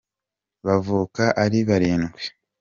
bavuka 0.65 1.23
ari 1.43 1.59
barindwi. 1.67 2.23